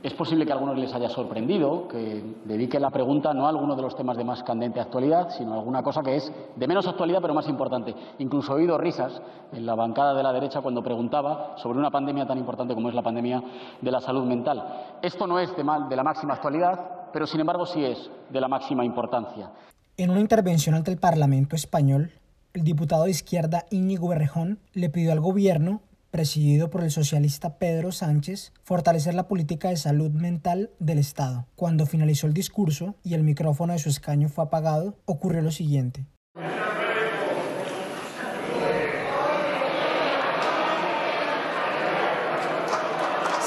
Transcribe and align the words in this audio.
Es 0.00 0.14
posible 0.14 0.46
que 0.46 0.52
a 0.52 0.54
algunos 0.54 0.78
les 0.78 0.94
haya 0.94 1.08
sorprendido 1.08 1.88
que 1.88 2.22
dedique 2.44 2.78
la 2.78 2.90
pregunta 2.90 3.34
no 3.34 3.46
a 3.46 3.48
alguno 3.48 3.74
de 3.74 3.82
los 3.82 3.96
temas 3.96 4.16
de 4.16 4.22
más 4.22 4.44
candente 4.44 4.80
actualidad, 4.80 5.30
sino 5.36 5.54
a 5.54 5.56
alguna 5.56 5.82
cosa 5.82 6.02
que 6.02 6.14
es 6.14 6.32
de 6.54 6.68
menos 6.68 6.86
actualidad 6.86 7.20
pero 7.20 7.34
más 7.34 7.48
importante. 7.48 7.94
Incluso 8.18 8.52
he 8.52 8.60
oído 8.60 8.78
risas 8.78 9.20
en 9.52 9.66
la 9.66 9.74
bancada 9.74 10.14
de 10.14 10.22
la 10.22 10.32
derecha 10.32 10.60
cuando 10.60 10.84
preguntaba 10.84 11.56
sobre 11.56 11.80
una 11.80 11.90
pandemia 11.90 12.26
tan 12.26 12.38
importante 12.38 12.74
como 12.74 12.88
es 12.88 12.94
la 12.94 13.02
pandemia 13.02 13.42
de 13.80 13.90
la 13.90 14.00
salud 14.00 14.24
mental. 14.24 14.62
Esto 15.02 15.26
no 15.26 15.40
es 15.40 15.56
de, 15.56 15.64
mal, 15.64 15.88
de 15.88 15.96
la 15.96 16.04
máxima 16.04 16.34
actualidad, 16.34 17.10
pero 17.12 17.26
sin 17.26 17.40
embargo 17.40 17.66
sí 17.66 17.84
es 17.84 18.08
de 18.30 18.40
la 18.40 18.46
máxima 18.46 18.84
importancia. 18.84 19.50
En 19.96 20.10
una 20.10 20.20
intervención 20.20 20.76
ante 20.76 20.92
el 20.92 20.98
Parlamento 20.98 21.56
español, 21.56 22.12
el 22.54 22.62
diputado 22.62 23.04
de 23.04 23.10
izquierda 23.10 23.64
Íñigo 23.70 24.08
Berrejón 24.08 24.60
le 24.74 24.90
pidió 24.90 25.10
al 25.10 25.20
gobierno 25.20 25.80
presidido 26.10 26.70
por 26.70 26.82
el 26.82 26.90
socialista 26.90 27.58
Pedro 27.58 27.92
Sánchez, 27.92 28.52
fortalecer 28.62 29.14
la 29.14 29.28
política 29.28 29.68
de 29.68 29.76
salud 29.76 30.10
mental 30.10 30.70
del 30.78 30.98
Estado. 30.98 31.46
Cuando 31.56 31.86
finalizó 31.86 32.26
el 32.26 32.34
discurso 32.34 32.96
y 33.02 33.14
el 33.14 33.22
micrófono 33.22 33.72
de 33.72 33.78
su 33.78 33.88
escaño 33.88 34.28
fue 34.28 34.44
apagado, 34.44 34.98
ocurrió 35.04 35.42
lo 35.42 35.50
siguiente. 35.50 36.06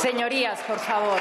Señorías, 0.02 0.60
por 0.68 0.80
favor. 0.80 1.20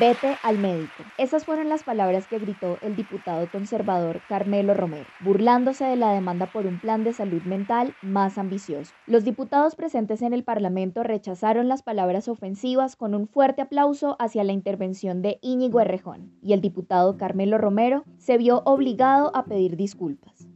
Vete 0.00 0.36
al 0.42 0.58
médico. 0.58 1.04
Esas 1.18 1.44
fueron 1.44 1.68
las 1.68 1.84
palabras 1.84 2.26
que 2.26 2.40
gritó 2.40 2.78
el 2.82 2.96
diputado 2.96 3.48
conservador 3.52 4.22
Carmelo 4.28 4.74
Romero, 4.74 5.06
burlándose 5.20 5.84
de 5.84 5.94
la 5.94 6.12
demanda 6.12 6.46
por 6.46 6.66
un 6.66 6.80
plan 6.80 7.04
de 7.04 7.12
salud 7.12 7.42
mental 7.42 7.94
más 8.02 8.36
ambicioso. 8.36 8.92
Los 9.06 9.22
diputados 9.22 9.76
presentes 9.76 10.22
en 10.22 10.32
el 10.32 10.42
Parlamento 10.42 11.04
rechazaron 11.04 11.68
las 11.68 11.84
palabras 11.84 12.26
ofensivas 12.26 12.96
con 12.96 13.14
un 13.14 13.28
fuerte 13.28 13.62
aplauso 13.62 14.16
hacia 14.18 14.42
la 14.42 14.52
intervención 14.52 15.22
de 15.22 15.38
Íñigo 15.42 15.80
Errejón, 15.80 16.32
y 16.42 16.54
el 16.54 16.60
diputado 16.60 17.16
Carmelo 17.16 17.58
Romero 17.58 18.02
se 18.18 18.36
vio 18.36 18.62
obligado 18.64 19.30
a 19.36 19.44
pedir 19.44 19.76
disculpas. 19.76 20.48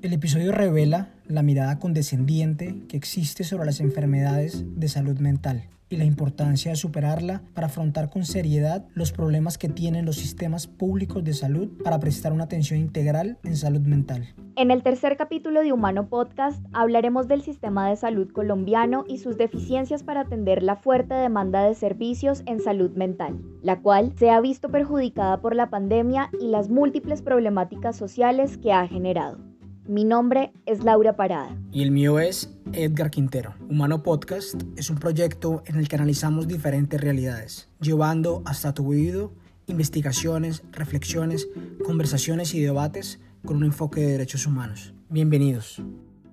El 0.00 0.12
episodio 0.14 0.52
revela 0.52 1.15
la 1.28 1.42
mirada 1.42 1.78
condescendiente 1.78 2.82
que 2.88 2.96
existe 2.96 3.44
sobre 3.44 3.66
las 3.66 3.80
enfermedades 3.80 4.64
de 4.76 4.88
salud 4.88 5.18
mental 5.18 5.68
y 5.88 5.96
la 5.96 6.04
importancia 6.04 6.70
de 6.70 6.76
superarla 6.76 7.42
para 7.54 7.68
afrontar 7.68 8.10
con 8.10 8.24
seriedad 8.24 8.86
los 8.94 9.12
problemas 9.12 9.56
que 9.58 9.68
tienen 9.68 10.04
los 10.04 10.16
sistemas 10.16 10.66
públicos 10.66 11.22
de 11.22 11.32
salud 11.32 11.68
para 11.82 12.00
prestar 12.00 12.32
una 12.32 12.44
atención 12.44 12.80
integral 12.80 13.38
en 13.44 13.56
salud 13.56 13.82
mental. 13.82 14.34
En 14.56 14.70
el 14.70 14.82
tercer 14.82 15.16
capítulo 15.16 15.60
de 15.62 15.72
Humano 15.72 16.08
Podcast 16.08 16.64
hablaremos 16.72 17.28
del 17.28 17.42
sistema 17.42 17.88
de 17.88 17.96
salud 17.96 18.32
colombiano 18.32 19.04
y 19.06 19.18
sus 19.18 19.36
deficiencias 19.36 20.02
para 20.02 20.22
atender 20.22 20.62
la 20.62 20.76
fuerte 20.76 21.14
demanda 21.14 21.62
de 21.64 21.74
servicios 21.74 22.42
en 22.46 22.60
salud 22.60 22.90
mental, 22.92 23.38
la 23.62 23.80
cual 23.80 24.12
se 24.16 24.30
ha 24.30 24.40
visto 24.40 24.70
perjudicada 24.70 25.40
por 25.40 25.54
la 25.54 25.70
pandemia 25.70 26.30
y 26.40 26.48
las 26.48 26.68
múltiples 26.68 27.22
problemáticas 27.22 27.96
sociales 27.96 28.56
que 28.58 28.72
ha 28.72 28.88
generado. 28.88 29.45
Mi 29.88 30.04
nombre 30.04 30.52
es 30.66 30.82
Laura 30.82 31.14
Parada. 31.14 31.56
Y 31.70 31.84
el 31.84 31.92
mío 31.92 32.18
es 32.18 32.52
Edgar 32.72 33.08
Quintero. 33.08 33.54
Humano 33.70 34.02
Podcast 34.02 34.60
es 34.76 34.90
un 34.90 34.98
proyecto 34.98 35.62
en 35.64 35.76
el 35.76 35.86
que 35.86 35.94
analizamos 35.94 36.48
diferentes 36.48 37.00
realidades, 37.00 37.68
llevando 37.80 38.42
hasta 38.46 38.74
tu 38.74 38.90
oído 38.90 39.32
investigaciones, 39.68 40.64
reflexiones, 40.72 41.48
conversaciones 41.84 42.52
y 42.54 42.60
debates 42.60 43.20
con 43.44 43.58
un 43.58 43.64
enfoque 43.64 44.00
de 44.00 44.12
derechos 44.12 44.44
humanos. 44.46 44.92
Bienvenidos. 45.08 45.80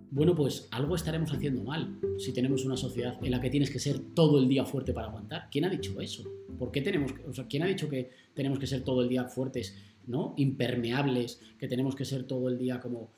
Bueno, 0.09 0.33
pues 0.33 0.67
algo 0.71 0.95
estaremos 0.95 1.31
haciendo 1.31 1.63
mal 1.63 1.99
si 2.17 2.33
tenemos 2.33 2.65
una 2.65 2.75
sociedad 2.75 3.19
en 3.21 3.29
la 3.29 3.39
que 3.39 3.51
tienes 3.51 3.69
que 3.69 3.77
ser 3.77 3.99
todo 3.99 4.39
el 4.39 4.47
día 4.47 4.65
fuerte 4.65 4.93
para 4.93 5.09
aguantar. 5.09 5.49
¿Quién 5.51 5.65
ha 5.65 5.69
dicho 5.69 6.01
eso? 6.01 6.23
¿Por 6.57 6.71
qué 6.71 6.81
tenemos, 6.81 7.13
o 7.27 7.33
sea, 7.33 7.45
quién 7.47 7.61
ha 7.61 7.67
dicho 7.67 7.87
que 7.87 8.09
tenemos 8.33 8.57
que 8.57 8.65
ser 8.65 8.83
todo 8.83 9.03
el 9.03 9.09
día 9.09 9.25
fuertes, 9.25 9.75
¿no? 10.07 10.33
Impermeables, 10.37 11.39
que 11.59 11.67
tenemos 11.67 11.95
que 11.95 12.05
ser 12.05 12.23
todo 12.23 12.49
el 12.49 12.57
día 12.57 12.79
como 12.79 13.11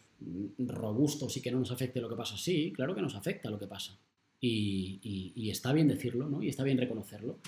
robustos 0.57 1.35
y 1.37 1.41
que 1.41 1.51
no 1.51 1.59
nos 1.59 1.71
afecte 1.71 2.01
lo 2.01 2.09
que 2.09 2.15
pasa. 2.15 2.37
Sí, 2.37 2.71
claro 2.73 2.95
que 2.95 3.01
nos 3.01 3.15
afecta 3.15 3.49
lo 3.49 3.59
que 3.59 3.67
pasa. 3.67 3.99
Y, 4.39 5.49
está 5.49 5.73
bien 5.73 5.87
decirlo, 5.87 6.27
¿no? 6.29 6.43
Y 6.43 6.49
está 6.49 6.63
bien 6.63 6.77
reconocerlo. 6.77 7.39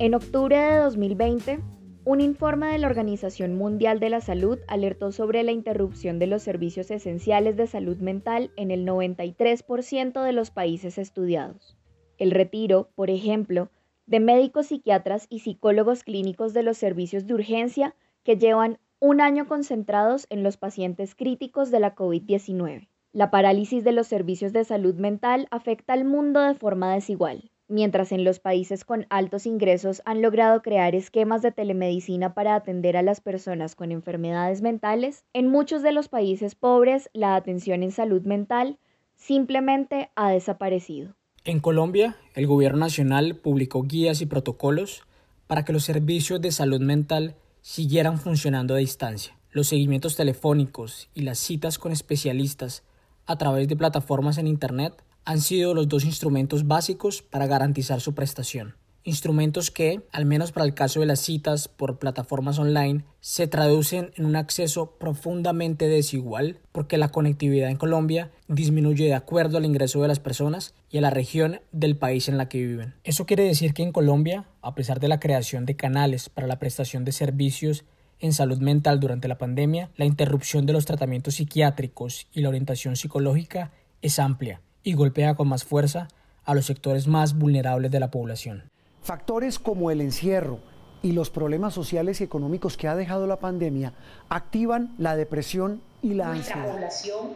En 0.00 0.14
octubre 0.14 0.56
de 0.56 0.76
2020, 0.76 1.58
un 2.04 2.20
informe 2.20 2.68
de 2.68 2.78
la 2.78 2.86
Organización 2.86 3.56
Mundial 3.56 3.98
de 3.98 4.10
la 4.10 4.20
Salud 4.20 4.58
alertó 4.68 5.10
sobre 5.10 5.42
la 5.42 5.50
interrupción 5.50 6.20
de 6.20 6.28
los 6.28 6.42
servicios 6.42 6.90
esenciales 6.92 7.56
de 7.56 7.66
salud 7.66 7.96
mental 7.98 8.52
en 8.56 8.70
el 8.70 8.86
93% 8.86 10.22
de 10.22 10.32
los 10.32 10.50
países 10.50 10.98
estudiados 10.98 11.77
el 12.18 12.30
retiro, 12.30 12.90
por 12.94 13.10
ejemplo, 13.10 13.70
de 14.06 14.20
médicos 14.20 14.66
psiquiatras 14.66 15.26
y 15.28 15.40
psicólogos 15.40 16.04
clínicos 16.04 16.54
de 16.54 16.62
los 16.62 16.78
servicios 16.78 17.26
de 17.26 17.34
urgencia 17.34 17.94
que 18.22 18.36
llevan 18.36 18.78
un 19.00 19.20
año 19.20 19.46
concentrados 19.46 20.26
en 20.30 20.42
los 20.42 20.56
pacientes 20.56 21.14
críticos 21.14 21.70
de 21.70 21.80
la 21.80 21.94
COVID-19. 21.94 22.88
La 23.12 23.30
parálisis 23.30 23.84
de 23.84 23.92
los 23.92 24.06
servicios 24.06 24.52
de 24.52 24.64
salud 24.64 24.94
mental 24.94 25.46
afecta 25.50 25.92
al 25.92 26.04
mundo 26.04 26.40
de 26.40 26.54
forma 26.54 26.92
desigual. 26.94 27.50
Mientras 27.70 28.12
en 28.12 28.24
los 28.24 28.40
países 28.40 28.86
con 28.86 29.06
altos 29.10 29.44
ingresos 29.44 30.00
han 30.06 30.22
logrado 30.22 30.62
crear 30.62 30.94
esquemas 30.94 31.42
de 31.42 31.52
telemedicina 31.52 32.32
para 32.32 32.54
atender 32.54 32.96
a 32.96 33.02
las 33.02 33.20
personas 33.20 33.76
con 33.76 33.92
enfermedades 33.92 34.62
mentales, 34.62 35.26
en 35.34 35.48
muchos 35.48 35.82
de 35.82 35.92
los 35.92 36.08
países 36.08 36.54
pobres 36.54 37.10
la 37.12 37.36
atención 37.36 37.82
en 37.82 37.90
salud 37.90 38.22
mental 38.22 38.78
simplemente 39.16 40.10
ha 40.14 40.30
desaparecido. 40.30 41.17
En 41.44 41.60
Colombia, 41.60 42.16
el 42.34 42.46
Gobierno 42.46 42.80
Nacional 42.80 43.36
publicó 43.36 43.82
guías 43.82 44.20
y 44.20 44.26
protocolos 44.26 45.02
para 45.46 45.64
que 45.64 45.72
los 45.72 45.84
servicios 45.84 46.40
de 46.40 46.52
salud 46.52 46.80
mental 46.80 47.36
siguieran 47.62 48.18
funcionando 48.18 48.74
a 48.74 48.78
distancia. 48.78 49.36
Los 49.50 49.68
seguimientos 49.68 50.16
telefónicos 50.16 51.08
y 51.14 51.22
las 51.22 51.38
citas 51.38 51.78
con 51.78 51.92
especialistas 51.92 52.82
a 53.26 53.38
través 53.38 53.68
de 53.68 53.76
plataformas 53.76 54.38
en 54.38 54.46
Internet 54.46 55.02
han 55.24 55.40
sido 55.40 55.74
los 55.74 55.88
dos 55.88 56.04
instrumentos 56.04 56.66
básicos 56.66 57.22
para 57.22 57.46
garantizar 57.46 58.00
su 58.00 58.14
prestación 58.14 58.74
instrumentos 59.08 59.70
que, 59.70 60.02
al 60.12 60.26
menos 60.26 60.52
para 60.52 60.66
el 60.66 60.74
caso 60.74 61.00
de 61.00 61.06
las 61.06 61.20
citas 61.20 61.66
por 61.66 61.98
plataformas 61.98 62.58
online, 62.58 63.04
se 63.20 63.46
traducen 63.46 64.12
en 64.16 64.26
un 64.26 64.36
acceso 64.36 64.98
profundamente 64.98 65.88
desigual 65.88 66.58
porque 66.72 66.98
la 66.98 67.08
conectividad 67.08 67.70
en 67.70 67.76
Colombia 67.76 68.30
disminuye 68.46 69.06
de 69.06 69.14
acuerdo 69.14 69.58
al 69.58 69.64
ingreso 69.64 70.02
de 70.02 70.08
las 70.08 70.20
personas 70.20 70.74
y 70.90 70.98
a 70.98 71.00
la 71.00 71.10
región 71.10 71.60
del 71.72 71.96
país 71.96 72.28
en 72.28 72.36
la 72.36 72.48
que 72.48 72.64
viven. 72.64 72.94
Eso 73.02 73.26
quiere 73.26 73.44
decir 73.44 73.74
que 73.74 73.82
en 73.82 73.92
Colombia, 73.92 74.46
a 74.62 74.74
pesar 74.74 75.00
de 75.00 75.08
la 75.08 75.20
creación 75.20 75.64
de 75.64 75.76
canales 75.76 76.28
para 76.28 76.46
la 76.46 76.58
prestación 76.58 77.04
de 77.04 77.12
servicios 77.12 77.84
en 78.20 78.32
salud 78.32 78.58
mental 78.58 79.00
durante 79.00 79.28
la 79.28 79.38
pandemia, 79.38 79.90
la 79.96 80.04
interrupción 80.04 80.66
de 80.66 80.74
los 80.74 80.84
tratamientos 80.84 81.36
psiquiátricos 81.36 82.26
y 82.32 82.42
la 82.42 82.50
orientación 82.50 82.96
psicológica 82.96 83.72
es 84.02 84.18
amplia 84.18 84.60
y 84.82 84.92
golpea 84.92 85.34
con 85.34 85.48
más 85.48 85.64
fuerza 85.64 86.08
a 86.44 86.54
los 86.54 86.66
sectores 86.66 87.06
más 87.06 87.36
vulnerables 87.38 87.90
de 87.90 88.00
la 88.00 88.10
población. 88.10 88.70
Factores 89.08 89.58
como 89.58 89.90
el 89.90 90.02
encierro 90.02 90.58
y 91.00 91.12
los 91.12 91.30
problemas 91.30 91.72
sociales 91.72 92.20
y 92.20 92.24
económicos 92.24 92.76
que 92.76 92.88
ha 92.88 92.94
dejado 92.94 93.26
la 93.26 93.36
pandemia 93.36 93.94
activan 94.28 94.94
la 94.98 95.16
depresión 95.16 95.80
y 96.02 96.12
la 96.12 96.34
Nuestra 96.34 96.62
población 96.62 97.28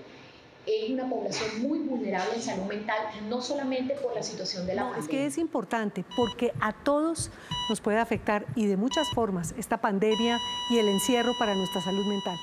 es 0.67 0.91
una 0.91 1.09
población 1.09 1.63
muy 1.63 1.79
vulnerable 1.79 2.35
en 2.35 2.43
salud 2.43 2.65
mental, 2.65 2.99
no 3.27 3.41
solamente 3.41 3.95
por 3.95 4.15
la 4.15 4.23
situación 4.23 4.67
de 4.67 4.75
la 4.75 4.83
pandemia. 4.83 5.03
Es 5.03 5.09
que 5.09 5.25
es 5.25 5.39
importante 5.39 6.05
porque 6.15 6.53
a 6.61 6.75
todos 6.75 7.31
nos 7.71 7.81
puede 7.81 8.01
afectar 8.01 8.45
y 8.55 8.67
de 8.67 8.77
muchas 8.77 9.09
formas 9.15 9.55
esta 9.57 9.81
pandemia 9.81 10.39
y 10.69 10.77
el 10.77 10.89
encierro 10.89 11.33
para 11.39 11.55
nuestra 11.55 11.81
salud 11.81 12.05
mental. 12.05 12.37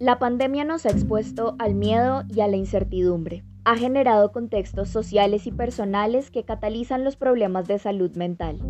La 0.00 0.20
pandemia 0.20 0.64
nos 0.64 0.86
ha 0.86 0.90
expuesto 0.90 1.56
al 1.58 1.74
miedo 1.74 2.22
y 2.32 2.40
a 2.40 2.46
la 2.46 2.56
incertidumbre. 2.56 3.42
Ha 3.64 3.76
generado 3.76 4.30
contextos 4.30 4.90
sociales 4.90 5.48
y 5.48 5.50
personales 5.50 6.30
que 6.30 6.44
catalizan 6.44 7.02
los 7.02 7.16
problemas 7.16 7.66
de 7.66 7.80
salud 7.80 8.14
mental. 8.14 8.60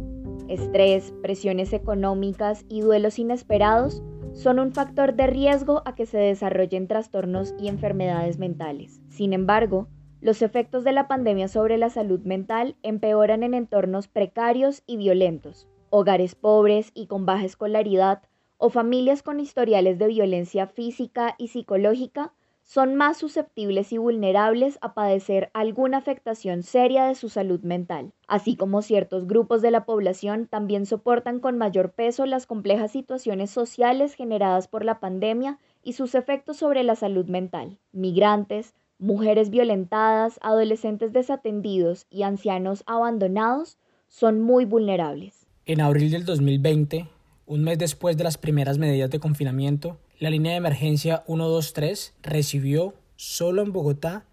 Estrés, 0.48 1.12
presiones 1.20 1.74
económicas 1.74 2.64
y 2.70 2.80
duelos 2.80 3.18
inesperados 3.18 4.02
son 4.32 4.58
un 4.58 4.72
factor 4.72 5.16
de 5.16 5.26
riesgo 5.26 5.82
a 5.84 5.94
que 5.94 6.06
se 6.06 6.16
desarrollen 6.16 6.88
trastornos 6.88 7.54
y 7.60 7.68
enfermedades 7.68 8.38
mentales. 8.38 9.02
Sin 9.10 9.34
embargo, 9.34 9.86
los 10.22 10.40
efectos 10.40 10.82
de 10.82 10.92
la 10.92 11.08
pandemia 11.08 11.48
sobre 11.48 11.76
la 11.76 11.90
salud 11.90 12.20
mental 12.20 12.76
empeoran 12.82 13.42
en 13.42 13.52
entornos 13.52 14.08
precarios 14.08 14.82
y 14.86 14.96
violentos, 14.96 15.68
hogares 15.90 16.34
pobres 16.34 16.90
y 16.94 17.06
con 17.06 17.26
baja 17.26 17.44
escolaridad, 17.44 18.22
o 18.58 18.70
familias 18.70 19.22
con 19.22 19.40
historiales 19.40 19.98
de 19.98 20.08
violencia 20.08 20.66
física 20.66 21.34
y 21.38 21.48
psicológica 21.48 22.32
son 22.68 22.96
más 22.96 23.16
susceptibles 23.16 23.94
y 23.94 23.96
vulnerables 23.96 24.78
a 24.82 24.92
padecer 24.92 25.50
alguna 25.54 25.96
afectación 25.96 26.62
seria 26.62 27.06
de 27.06 27.14
su 27.14 27.30
salud 27.30 27.60
mental, 27.62 28.12
así 28.26 28.56
como 28.56 28.82
ciertos 28.82 29.26
grupos 29.26 29.62
de 29.62 29.70
la 29.70 29.86
población 29.86 30.46
también 30.46 30.84
soportan 30.84 31.40
con 31.40 31.56
mayor 31.56 31.92
peso 31.92 32.26
las 32.26 32.44
complejas 32.44 32.92
situaciones 32.92 33.50
sociales 33.50 34.12
generadas 34.12 34.68
por 34.68 34.84
la 34.84 35.00
pandemia 35.00 35.58
y 35.82 35.94
sus 35.94 36.14
efectos 36.14 36.58
sobre 36.58 36.82
la 36.82 36.94
salud 36.94 37.24
mental. 37.24 37.78
Migrantes, 37.92 38.74
mujeres 38.98 39.48
violentadas, 39.48 40.38
adolescentes 40.42 41.14
desatendidos 41.14 42.06
y 42.10 42.24
ancianos 42.24 42.82
abandonados 42.86 43.78
son 44.08 44.42
muy 44.42 44.66
vulnerables. 44.66 45.46
En 45.64 45.80
abril 45.80 46.10
del 46.10 46.26
2020, 46.26 47.08
un 47.48 47.64
mes 47.64 47.78
después 47.78 48.16
de 48.16 48.24
las 48.24 48.36
primeras 48.36 48.78
medidas 48.78 49.10
de 49.10 49.18
confinamiento, 49.18 49.98
la 50.20 50.30
línea 50.30 50.52
de 50.52 50.58
emergencia 50.58 51.24
123 51.26 52.14
recibió 52.22 52.94
solo 53.16 53.62
en 53.62 53.72
Bogotá 53.72 54.26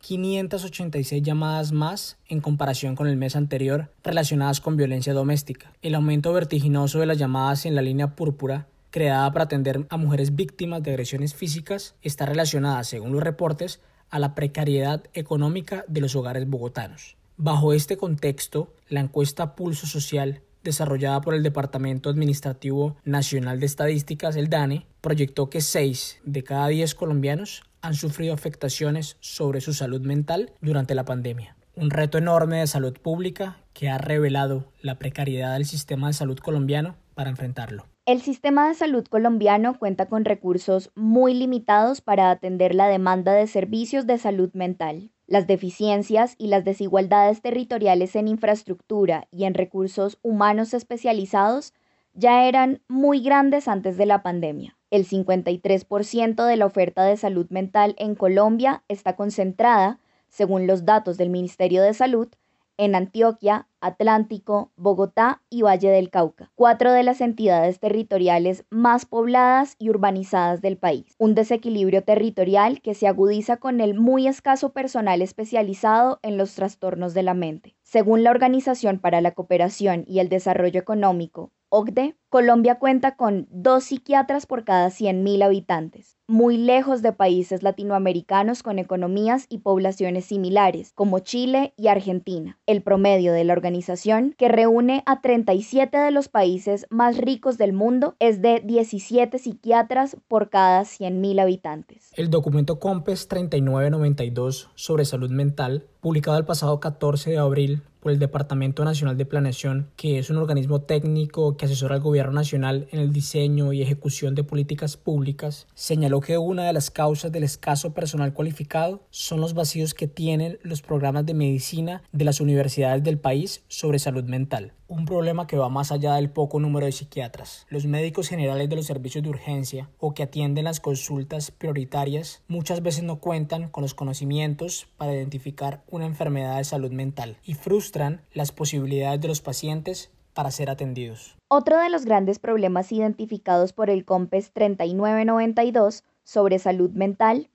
586 0.00 1.22
llamadas 1.22 1.72
más 1.72 2.18
en 2.26 2.40
comparación 2.40 2.96
con 2.96 3.06
el 3.06 3.16
mes 3.16 3.36
anterior 3.36 3.92
relacionadas 4.02 4.60
con 4.60 4.76
violencia 4.76 5.12
doméstica. 5.12 5.72
El 5.82 5.94
aumento 5.94 6.32
vertiginoso 6.32 6.98
de 6.98 7.06
las 7.06 7.18
llamadas 7.18 7.66
en 7.66 7.74
la 7.74 7.82
línea 7.82 8.16
púrpura, 8.16 8.66
creada 8.90 9.30
para 9.32 9.44
atender 9.44 9.86
a 9.90 9.96
mujeres 9.98 10.34
víctimas 10.34 10.82
de 10.82 10.90
agresiones 10.90 11.34
físicas, 11.34 11.94
está 12.02 12.26
relacionada, 12.26 12.82
según 12.84 13.12
los 13.12 13.22
reportes, 13.22 13.80
a 14.10 14.18
la 14.18 14.34
precariedad 14.34 15.04
económica 15.12 15.84
de 15.88 16.00
los 16.00 16.16
hogares 16.16 16.48
bogotanos. 16.48 17.16
Bajo 17.36 17.72
este 17.72 17.96
contexto, 17.96 18.72
la 18.88 19.00
encuesta 19.00 19.54
Pulso 19.54 19.86
Social 19.86 20.42
desarrollada 20.62 21.20
por 21.20 21.34
el 21.34 21.42
Departamento 21.42 22.10
Administrativo 22.10 22.96
Nacional 23.04 23.60
de 23.60 23.66
Estadísticas, 23.66 24.36
el 24.36 24.48
DANE, 24.48 24.86
proyectó 25.00 25.50
que 25.50 25.60
6 25.60 26.20
de 26.24 26.44
cada 26.44 26.68
10 26.68 26.94
colombianos 26.94 27.62
han 27.80 27.94
sufrido 27.94 28.32
afectaciones 28.32 29.16
sobre 29.20 29.60
su 29.60 29.72
salud 29.72 30.00
mental 30.00 30.52
durante 30.60 30.94
la 30.94 31.04
pandemia. 31.04 31.56
Un 31.74 31.90
reto 31.90 32.18
enorme 32.18 32.58
de 32.58 32.66
salud 32.66 32.96
pública 33.00 33.58
que 33.72 33.88
ha 33.88 33.98
revelado 33.98 34.72
la 34.80 34.98
precariedad 34.98 35.54
del 35.54 35.64
sistema 35.64 36.08
de 36.08 36.12
salud 36.12 36.38
colombiano 36.38 36.96
para 37.14 37.30
enfrentarlo. 37.30 37.86
El 38.04 38.20
sistema 38.20 38.66
de 38.66 38.74
salud 38.74 39.06
colombiano 39.06 39.78
cuenta 39.78 40.06
con 40.06 40.24
recursos 40.24 40.90
muy 40.96 41.34
limitados 41.34 42.00
para 42.00 42.30
atender 42.30 42.74
la 42.74 42.88
demanda 42.88 43.32
de 43.32 43.46
servicios 43.46 44.08
de 44.08 44.18
salud 44.18 44.50
mental. 44.54 45.12
Las 45.32 45.46
deficiencias 45.46 46.34
y 46.36 46.48
las 46.48 46.62
desigualdades 46.62 47.40
territoriales 47.40 48.16
en 48.16 48.28
infraestructura 48.28 49.28
y 49.30 49.44
en 49.44 49.54
recursos 49.54 50.18
humanos 50.20 50.74
especializados 50.74 51.72
ya 52.12 52.46
eran 52.46 52.82
muy 52.86 53.22
grandes 53.22 53.66
antes 53.66 53.96
de 53.96 54.04
la 54.04 54.22
pandemia. 54.22 54.76
El 54.90 55.06
53% 55.06 56.44
de 56.44 56.56
la 56.58 56.66
oferta 56.66 57.04
de 57.04 57.16
salud 57.16 57.46
mental 57.48 57.94
en 57.96 58.14
Colombia 58.14 58.84
está 58.88 59.16
concentrada, 59.16 60.00
según 60.28 60.66
los 60.66 60.84
datos 60.84 61.16
del 61.16 61.30
Ministerio 61.30 61.82
de 61.82 61.94
Salud, 61.94 62.28
en 62.76 62.94
Antioquia, 62.94 63.68
Atlántico, 63.80 64.72
Bogotá 64.76 65.42
y 65.50 65.62
Valle 65.62 65.90
del 65.90 66.10
Cauca, 66.10 66.50
cuatro 66.54 66.92
de 66.92 67.02
las 67.02 67.20
entidades 67.20 67.80
territoriales 67.80 68.64
más 68.70 69.06
pobladas 69.06 69.76
y 69.78 69.90
urbanizadas 69.90 70.62
del 70.62 70.76
país. 70.76 71.14
Un 71.18 71.34
desequilibrio 71.34 72.04
territorial 72.04 72.80
que 72.80 72.94
se 72.94 73.08
agudiza 73.08 73.56
con 73.56 73.80
el 73.80 73.94
muy 73.94 74.26
escaso 74.26 74.72
personal 74.72 75.22
especializado 75.22 76.20
en 76.22 76.36
los 76.36 76.54
trastornos 76.54 77.14
de 77.14 77.22
la 77.22 77.34
mente. 77.34 77.76
Según 77.82 78.22
la 78.22 78.30
Organización 78.30 78.98
para 78.98 79.20
la 79.20 79.32
Cooperación 79.32 80.04
y 80.06 80.20
el 80.20 80.28
Desarrollo 80.28 80.80
Económico, 80.80 81.52
OCDE, 81.74 82.16
Colombia 82.28 82.78
cuenta 82.78 83.16
con 83.16 83.48
dos 83.50 83.84
psiquiatras 83.84 84.44
por 84.44 84.62
cada 84.64 84.88
100.000 84.88 85.42
habitantes, 85.42 86.18
muy 86.28 86.58
lejos 86.58 87.00
de 87.00 87.14
países 87.14 87.62
latinoamericanos 87.62 88.62
con 88.62 88.78
economías 88.78 89.46
y 89.48 89.60
poblaciones 89.60 90.26
similares, 90.26 90.92
como 90.94 91.20
Chile 91.20 91.72
y 91.78 91.88
Argentina. 91.88 92.60
El 92.66 92.82
promedio 92.82 93.32
de 93.32 93.44
la 93.44 93.54
organización, 93.54 94.34
que 94.36 94.48
reúne 94.48 95.02
a 95.06 95.22
37 95.22 95.96
de 95.96 96.10
los 96.10 96.28
países 96.28 96.86
más 96.90 97.16
ricos 97.16 97.56
del 97.56 97.72
mundo, 97.72 98.16
es 98.18 98.42
de 98.42 98.60
17 98.62 99.38
psiquiatras 99.38 100.18
por 100.28 100.50
cada 100.50 100.82
100.000 100.82 101.40
habitantes. 101.40 102.10
El 102.16 102.28
documento 102.28 102.80
COMPES 102.80 103.28
3992 103.28 104.70
sobre 104.74 105.06
salud 105.06 105.30
mental, 105.30 105.86
publicado 106.02 106.36
el 106.36 106.44
pasado 106.44 106.80
14 106.80 107.30
de 107.30 107.38
abril 107.38 107.82
por 108.02 108.10
el 108.10 108.18
Departamento 108.18 108.84
Nacional 108.84 109.16
de 109.16 109.24
Planeación, 109.24 109.88
que 109.96 110.18
es 110.18 110.28
un 110.28 110.36
organismo 110.36 110.82
técnico 110.82 111.56
que 111.56 111.66
asesora 111.66 111.94
al 111.94 112.00
Gobierno 112.00 112.32
Nacional 112.32 112.88
en 112.90 112.98
el 112.98 113.12
diseño 113.12 113.72
y 113.72 113.80
ejecución 113.80 114.34
de 114.34 114.42
políticas 114.42 114.96
públicas, 114.96 115.68
señaló 115.74 116.20
que 116.20 116.36
una 116.36 116.66
de 116.66 116.72
las 116.72 116.90
causas 116.90 117.30
del 117.30 117.44
escaso 117.44 117.94
personal 117.94 118.34
cualificado 118.34 119.06
son 119.10 119.40
los 119.40 119.54
vacíos 119.54 119.94
que 119.94 120.08
tienen 120.08 120.58
los 120.64 120.82
programas 120.82 121.24
de 121.26 121.34
medicina 121.34 122.02
de 122.10 122.24
las 122.24 122.40
universidades 122.40 123.04
del 123.04 123.18
país 123.18 123.62
sobre 123.68 124.00
salud 124.00 124.24
mental 124.24 124.72
un 124.88 125.04
problema 125.04 125.46
que 125.46 125.56
va 125.56 125.68
más 125.68 125.92
allá 125.92 126.14
del 126.14 126.30
poco 126.30 126.60
número 126.60 126.86
de 126.86 126.92
psiquiatras. 126.92 127.66
Los 127.68 127.86
médicos 127.86 128.28
generales 128.28 128.68
de 128.68 128.76
los 128.76 128.86
servicios 128.86 129.24
de 129.24 129.30
urgencia 129.30 129.88
o 129.98 130.14
que 130.14 130.22
atienden 130.22 130.64
las 130.64 130.80
consultas 130.80 131.50
prioritarias 131.50 132.42
muchas 132.48 132.82
veces 132.82 133.04
no 133.04 133.20
cuentan 133.20 133.68
con 133.68 133.82
los 133.82 133.94
conocimientos 133.94 134.88
para 134.96 135.14
identificar 135.14 135.82
una 135.88 136.06
enfermedad 136.06 136.58
de 136.58 136.64
salud 136.64 136.92
mental 136.92 137.38
y 137.44 137.54
frustran 137.54 138.22
las 138.32 138.52
posibilidades 138.52 139.20
de 139.20 139.28
los 139.28 139.40
pacientes 139.40 140.10
para 140.34 140.50
ser 140.50 140.70
atendidos. 140.70 141.36
Otro 141.48 141.78
de 141.78 141.90
los 141.90 142.04
grandes 142.04 142.38
problemas 142.38 142.90
identificados 142.92 143.72
por 143.72 143.90
el 143.90 144.04
COMPES 144.04 144.52
3992 144.52 146.04
sobre 146.24 146.58
salud 146.58 146.90
mental 146.90 147.50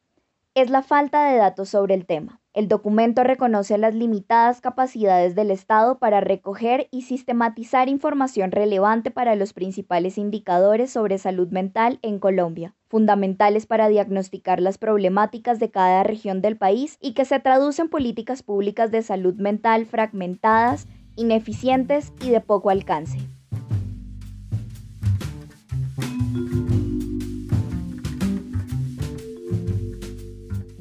es 0.53 0.69
la 0.69 0.81
falta 0.81 1.29
de 1.29 1.37
datos 1.37 1.69
sobre 1.69 1.93
el 1.93 2.05
tema. 2.05 2.39
El 2.57 2.67
documento 2.67 3.23
reconoce 3.23 3.77
las 3.77 3.93
limitadas 3.93 4.61
capacidades 4.61 5.35
del 5.35 5.51
Estado 5.51 5.99
para 5.99 6.21
recoger 6.21 6.87
y 6.89 7.03
sistematizar 7.03 7.87
información 7.87 8.49
relevante 8.49 9.11
para 9.11 9.35
los 9.35 9.53
principales 9.53 10.17
indicadores 10.17 10.89
sobre 10.89 11.19
salud 11.19 11.49
mental 11.49 11.99
en 12.01 12.17
Colombia, 12.17 12.73
fundamentales 12.87 13.67
para 13.67 13.89
diagnosticar 13.89 14.59
las 14.59 14.79
problemáticas 14.79 15.59
de 15.59 15.69
cada 15.69 16.01
región 16.01 16.41
del 16.41 16.57
país 16.57 16.97
y 16.99 17.13
que 17.13 17.25
se 17.25 17.39
traducen 17.39 17.85
en 17.85 17.89
políticas 17.91 18.41
públicas 18.41 18.89
de 18.89 19.03
salud 19.03 19.35
mental 19.35 19.85
fragmentadas, 19.85 20.87
ineficientes 21.15 22.11
y 22.25 22.31
de 22.31 22.41
poco 22.41 22.71
alcance. 22.71 23.19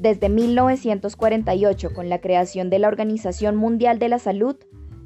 Desde 0.07 0.29
1948, 0.29 1.93
con 1.93 2.07
la 2.07 2.21
creación 2.21 2.69
de 2.69 2.79
la 2.79 2.87
Organización 2.87 3.57
Mundial 3.57 3.99
de 3.99 4.07
la 4.07 4.19
Salud, 4.19 4.55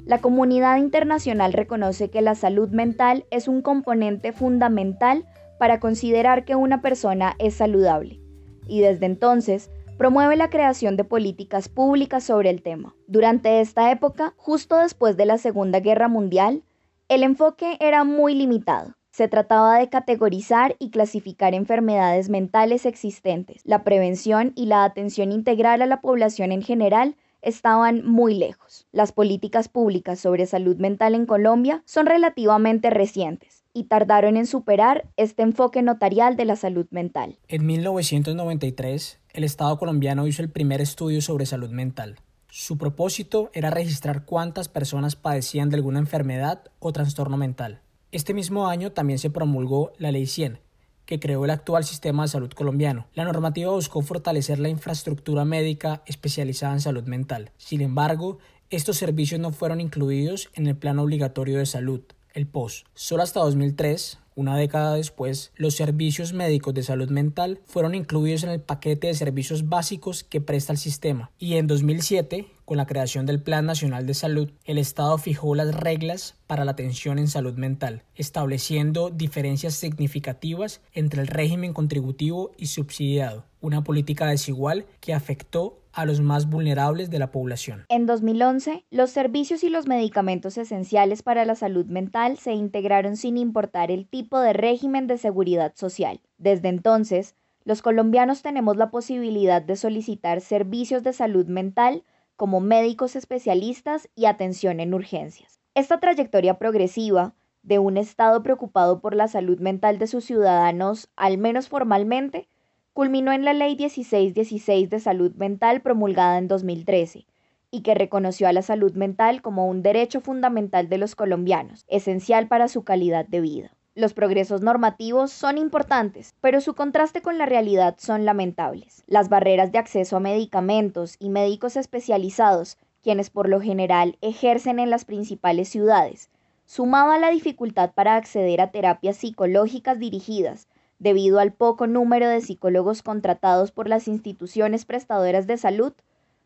la 0.06 0.20
comunidad 0.20 0.76
internacional 0.76 1.52
reconoce 1.52 2.08
que 2.08 2.22
la 2.22 2.36
salud 2.36 2.68
mental 2.68 3.26
es 3.32 3.48
un 3.48 3.62
componente 3.62 4.30
fundamental 4.30 5.26
para 5.58 5.80
considerar 5.80 6.44
que 6.44 6.54
una 6.54 6.82
persona 6.82 7.34
es 7.40 7.54
saludable, 7.54 8.20
y 8.68 8.80
desde 8.80 9.06
entonces 9.06 9.72
promueve 9.98 10.36
la 10.36 10.50
creación 10.50 10.96
de 10.96 11.02
políticas 11.02 11.68
públicas 11.68 12.22
sobre 12.22 12.50
el 12.50 12.62
tema. 12.62 12.94
Durante 13.08 13.60
esta 13.60 13.90
época, 13.90 14.34
justo 14.36 14.76
después 14.76 15.16
de 15.16 15.26
la 15.26 15.38
Segunda 15.38 15.80
Guerra 15.80 16.06
Mundial, 16.06 16.62
el 17.08 17.24
enfoque 17.24 17.76
era 17.80 18.04
muy 18.04 18.36
limitado. 18.36 18.94
Se 19.12 19.28
trataba 19.28 19.78
de 19.78 19.90
categorizar 19.90 20.74
y 20.78 20.88
clasificar 20.88 21.52
enfermedades 21.52 22.30
mentales 22.30 22.86
existentes. 22.86 23.60
La 23.64 23.84
prevención 23.84 24.52
y 24.56 24.64
la 24.64 24.84
atención 24.84 25.32
integral 25.32 25.82
a 25.82 25.86
la 25.86 26.00
población 26.00 26.50
en 26.50 26.62
general 26.62 27.16
estaban 27.42 28.06
muy 28.06 28.34
lejos. 28.34 28.86
Las 28.90 29.12
políticas 29.12 29.68
públicas 29.68 30.18
sobre 30.18 30.46
salud 30.46 30.78
mental 30.78 31.14
en 31.14 31.26
Colombia 31.26 31.82
son 31.84 32.06
relativamente 32.06 32.88
recientes 32.88 33.64
y 33.74 33.84
tardaron 33.84 34.38
en 34.38 34.46
superar 34.46 35.06
este 35.18 35.42
enfoque 35.42 35.82
notarial 35.82 36.36
de 36.36 36.46
la 36.46 36.56
salud 36.56 36.86
mental. 36.90 37.38
En 37.48 37.66
1993, 37.66 39.20
el 39.34 39.44
Estado 39.44 39.78
colombiano 39.78 40.26
hizo 40.26 40.40
el 40.40 40.48
primer 40.48 40.80
estudio 40.80 41.20
sobre 41.20 41.44
salud 41.44 41.70
mental. 41.70 42.16
Su 42.48 42.78
propósito 42.78 43.50
era 43.52 43.68
registrar 43.70 44.24
cuántas 44.24 44.68
personas 44.68 45.16
padecían 45.16 45.68
de 45.68 45.76
alguna 45.76 45.98
enfermedad 45.98 46.62
o 46.78 46.94
trastorno 46.94 47.36
mental. 47.36 47.81
Este 48.12 48.34
mismo 48.34 48.68
año 48.68 48.92
también 48.92 49.18
se 49.18 49.30
promulgó 49.30 49.94
la 49.96 50.12
Ley 50.12 50.26
100, 50.26 50.58
que 51.06 51.18
creó 51.18 51.46
el 51.46 51.50
actual 51.50 51.82
sistema 51.82 52.24
de 52.24 52.28
salud 52.28 52.50
colombiano. 52.50 53.06
La 53.14 53.24
normativa 53.24 53.72
buscó 53.72 54.02
fortalecer 54.02 54.58
la 54.58 54.68
infraestructura 54.68 55.46
médica 55.46 56.02
especializada 56.04 56.74
en 56.74 56.82
salud 56.82 57.04
mental. 57.04 57.52
Sin 57.56 57.80
embargo, 57.80 58.36
estos 58.68 58.98
servicios 58.98 59.40
no 59.40 59.50
fueron 59.50 59.80
incluidos 59.80 60.50
en 60.52 60.66
el 60.66 60.76
Plan 60.76 60.98
Obligatorio 60.98 61.56
de 61.56 61.64
Salud, 61.64 62.02
el 62.34 62.46
POS. 62.46 62.84
Solo 62.94 63.22
hasta 63.22 63.40
2003, 63.40 64.18
Una 64.34 64.56
década 64.56 64.94
después, 64.94 65.52
los 65.56 65.74
servicios 65.74 66.32
médicos 66.32 66.72
de 66.72 66.82
salud 66.82 67.10
mental 67.10 67.60
fueron 67.66 67.94
incluidos 67.94 68.44
en 68.44 68.50
el 68.50 68.62
paquete 68.62 69.08
de 69.08 69.14
servicios 69.14 69.68
básicos 69.68 70.24
que 70.24 70.40
presta 70.40 70.72
el 70.72 70.78
sistema 70.78 71.30
y 71.38 71.56
en 71.56 71.66
2007, 71.66 72.46
con 72.64 72.78
la 72.78 72.86
creación 72.86 73.26
del 73.26 73.42
Plan 73.42 73.66
Nacional 73.66 74.06
de 74.06 74.14
Salud, 74.14 74.50
el 74.64 74.78
Estado 74.78 75.18
fijó 75.18 75.54
las 75.54 75.74
reglas 75.74 76.36
para 76.46 76.64
la 76.64 76.70
atención 76.70 77.18
en 77.18 77.28
salud 77.28 77.54
mental, 77.54 78.04
estableciendo 78.14 79.10
diferencias 79.10 79.74
significativas 79.74 80.80
entre 80.94 81.20
el 81.20 81.26
régimen 81.26 81.74
contributivo 81.74 82.52
y 82.56 82.68
subsidiado, 82.68 83.44
una 83.60 83.84
política 83.84 84.28
desigual 84.28 84.86
que 85.00 85.12
afectó 85.12 85.81
a 85.92 86.04
los 86.04 86.20
más 86.20 86.48
vulnerables 86.48 87.10
de 87.10 87.18
la 87.18 87.30
población. 87.30 87.84
En 87.88 88.06
2011, 88.06 88.84
los 88.90 89.10
servicios 89.10 89.62
y 89.64 89.68
los 89.68 89.86
medicamentos 89.86 90.58
esenciales 90.58 91.22
para 91.22 91.44
la 91.44 91.54
salud 91.54 91.86
mental 91.86 92.38
se 92.38 92.52
integraron 92.52 93.16
sin 93.16 93.36
importar 93.36 93.90
el 93.90 94.06
tipo 94.06 94.40
de 94.40 94.52
régimen 94.52 95.06
de 95.06 95.18
seguridad 95.18 95.72
social. 95.74 96.20
Desde 96.38 96.68
entonces, 96.68 97.34
los 97.64 97.82
colombianos 97.82 98.42
tenemos 98.42 98.76
la 98.76 98.90
posibilidad 98.90 99.62
de 99.62 99.76
solicitar 99.76 100.40
servicios 100.40 101.02
de 101.02 101.12
salud 101.12 101.46
mental 101.46 102.02
como 102.36 102.60
médicos 102.60 103.14
especialistas 103.14 104.08
y 104.16 104.24
atención 104.24 104.80
en 104.80 104.94
urgencias. 104.94 105.60
Esta 105.74 106.00
trayectoria 106.00 106.58
progresiva 106.58 107.34
de 107.62 107.78
un 107.78 107.96
Estado 107.96 108.42
preocupado 108.42 109.00
por 109.00 109.14
la 109.14 109.28
salud 109.28 109.60
mental 109.60 109.98
de 109.98 110.08
sus 110.08 110.24
ciudadanos, 110.24 111.08
al 111.16 111.38
menos 111.38 111.68
formalmente, 111.68 112.48
culminó 112.92 113.32
en 113.32 113.44
la 113.44 113.54
Ley 113.54 113.76
1616 113.76 114.90
de 114.90 115.00
Salud 115.00 115.32
Mental 115.34 115.80
promulgada 115.80 116.38
en 116.38 116.48
2013 116.48 117.26
y 117.70 117.80
que 117.80 117.94
reconoció 117.94 118.48
a 118.48 118.52
la 118.52 118.60
salud 118.60 118.92
mental 118.92 119.40
como 119.40 119.66
un 119.66 119.82
derecho 119.82 120.20
fundamental 120.20 120.90
de 120.90 120.98
los 120.98 121.14
colombianos, 121.14 121.86
esencial 121.88 122.48
para 122.48 122.68
su 122.68 122.84
calidad 122.84 123.26
de 123.26 123.40
vida. 123.40 123.70
Los 123.94 124.12
progresos 124.12 124.60
normativos 124.60 125.32
son 125.32 125.56
importantes, 125.56 126.34
pero 126.42 126.60
su 126.60 126.74
contraste 126.74 127.22
con 127.22 127.38
la 127.38 127.46
realidad 127.46 127.96
son 127.98 128.26
lamentables. 128.26 129.04
Las 129.06 129.30
barreras 129.30 129.72
de 129.72 129.78
acceso 129.78 130.16
a 130.16 130.20
medicamentos 130.20 131.16
y 131.18 131.30
médicos 131.30 131.76
especializados, 131.76 132.76
quienes 133.02 133.30
por 133.30 133.48
lo 133.48 133.60
general 133.60 134.18
ejercen 134.20 134.78
en 134.78 134.90
las 134.90 135.06
principales 135.06 135.68
ciudades, 135.68 136.30
sumado 136.66 137.10
a 137.10 137.18
la 137.18 137.30
dificultad 137.30 137.92
para 137.92 138.16
acceder 138.16 138.60
a 138.60 138.70
terapias 138.70 139.16
psicológicas 139.16 139.98
dirigidas, 139.98 140.68
debido 141.02 141.40
al 141.40 141.52
poco 141.52 141.88
número 141.88 142.28
de 142.28 142.40
psicólogos 142.40 143.02
contratados 143.02 143.72
por 143.72 143.88
las 143.88 144.06
instituciones 144.06 144.84
prestadoras 144.84 145.48
de 145.48 145.58
salud, 145.58 145.92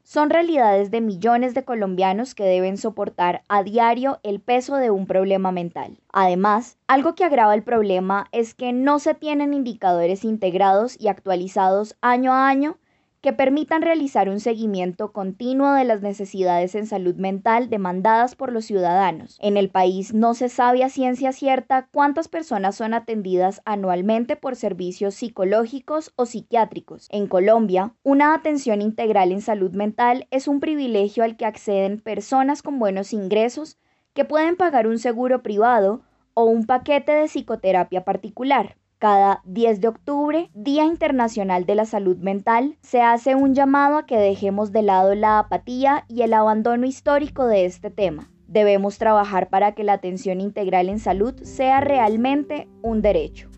son 0.03 0.31
realidades 0.31 0.91
de 0.91 1.01
millones 1.01 1.53
de 1.53 1.65
colombianos 1.65 2.35
que 2.35 2.45
deben 2.45 2.79
soportar 2.79 3.43
a 3.49 3.63
diario 3.63 4.19
el 4.23 4.41
peso 4.41 4.77
de 4.77 4.91
un 4.91 5.07
problema 5.07 5.53
mental. 5.53 5.99
Además, 6.13 6.79
algo 6.87 7.15
que 7.15 7.25
agrava 7.25 7.55
el 7.55 7.65
problema 7.65 8.29
es 8.33 8.55
que 8.55 8.73
no 8.73 8.99
se 8.99 9.15
tienen 9.15 9.53
indicadores 9.53 10.25
integrados 10.25 10.97
y 10.99 11.09
actualizados 11.09 11.97
año 12.01 12.33
a 12.33 12.49
año 12.49 12.79
que 13.26 13.33
permitan 13.33 13.83
realizar 13.83 14.28
un 14.28 14.38
seguimiento 14.38 15.11
continuo 15.11 15.73
de 15.73 15.83
las 15.83 16.00
necesidades 16.00 16.76
en 16.76 16.87
salud 16.87 17.16
mental 17.16 17.68
demandadas 17.68 18.37
por 18.37 18.52
los 18.52 18.66
ciudadanos. 18.66 19.37
En 19.42 19.56
el 19.56 19.68
país 19.68 20.14
no 20.14 20.33
se 20.35 20.49
sabe 20.49 20.85
a 20.85 20.88
ciencia 20.88 21.33
cierta 21.33 21.88
cuántas 21.90 22.28
personas 22.28 22.76
son 22.76 22.95
atendidas 22.95 23.62
anualmente 23.64 24.37
por 24.37 24.54
servicios 24.54 25.16
psicológicos 25.16 26.12
o 26.14 26.25
psiquiátricos. 26.25 27.09
En 27.11 27.26
Colombia, 27.26 27.97
una 28.04 28.33
atención 28.33 28.80
integral 28.80 29.33
en 29.33 29.40
salud 29.40 29.73
mental 29.73 30.28
es 30.30 30.47
un 30.47 30.61
privilegio 30.61 31.25
al 31.25 31.37
que 31.37 31.47
acceden 31.47 31.99
personas 31.99 32.62
con 32.62 32.78
buenos 32.78 33.12
ingresos 33.12 33.76
que 34.14 34.25
pueden 34.25 34.54
pagar 34.54 34.87
un 34.87 35.00
seguro 35.00 35.42
privado 35.42 36.02
o 36.35 36.45
un 36.45 36.64
paquete 36.64 37.11
de 37.11 37.26
psicoterapia 37.26 38.04
particular. 38.04 38.76
Cada 38.99 39.43
10 39.45 39.83
de 39.83 39.88
octubre, 39.88 40.50
Día 40.55 40.87
Internacional 40.87 41.67
de 41.67 41.75
la 41.75 41.85
Salud 41.85 42.17
Mental, 42.17 42.79
se 42.81 43.03
hace 43.03 43.35
un 43.35 43.55
llamado 43.55 43.99
a 43.99 44.07
que 44.07 44.17
dejemos 44.17 44.73
de 44.73 44.81
lado 44.81 45.15
la 45.15 45.38
apatía 45.38 46.07
y 46.09 46.23
el 46.23 46.33
abandono 46.33 46.87
histórico 46.87 47.47
de 47.47 47.67
este 47.67 47.91
tema. 47.91 48.31
Debemos 48.49 48.97
trabajar 48.97 49.50
para 49.50 49.73
que 49.73 49.85
la 49.85 49.93
atención 49.93 50.41
integral 50.41 50.88
en 50.88 50.99
salud 50.99 51.35
sea 51.43 51.81
realmente 51.81 52.69
un 52.81 53.03
derecho. 53.03 53.50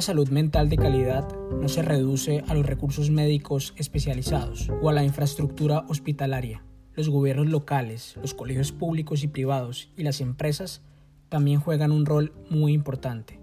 Una 0.00 0.06
salud 0.06 0.30
mental 0.30 0.70
de 0.70 0.78
calidad 0.78 1.28
no 1.60 1.68
se 1.68 1.82
reduce 1.82 2.42
a 2.48 2.54
los 2.54 2.64
recursos 2.64 3.10
médicos 3.10 3.74
especializados 3.76 4.70
o 4.80 4.88
a 4.88 4.94
la 4.94 5.04
infraestructura 5.04 5.84
hospitalaria. 5.88 6.64
Los 6.94 7.10
gobiernos 7.10 7.48
locales, 7.48 8.16
los 8.22 8.32
colegios 8.32 8.72
públicos 8.72 9.22
y 9.22 9.28
privados 9.28 9.90
y 9.98 10.02
las 10.02 10.22
empresas 10.22 10.80
también 11.28 11.60
juegan 11.60 11.92
un 11.92 12.06
rol 12.06 12.32
muy 12.48 12.72
importante. 12.72 13.40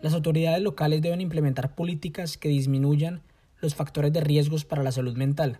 Las 0.00 0.14
autoridades 0.14 0.62
locales 0.62 1.02
deben 1.02 1.20
implementar 1.20 1.74
políticas 1.74 2.38
que 2.38 2.50
disminuyan 2.50 3.22
los 3.60 3.74
factores 3.74 4.12
de 4.12 4.20
riesgos 4.20 4.64
para 4.64 4.84
la 4.84 4.92
salud 4.92 5.16
mental, 5.16 5.58